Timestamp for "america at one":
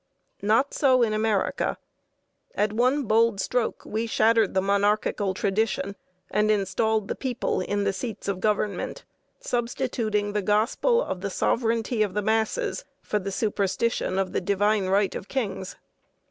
1.13-3.03